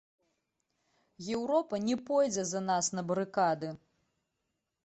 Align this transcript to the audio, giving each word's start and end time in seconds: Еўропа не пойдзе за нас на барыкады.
Еўропа 1.35 1.81
не 1.87 1.95
пойдзе 2.09 2.47
за 2.53 2.63
нас 2.71 2.91
на 3.01 3.07
барыкады. 3.13 3.69